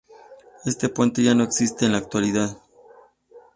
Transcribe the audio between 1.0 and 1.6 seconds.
ya no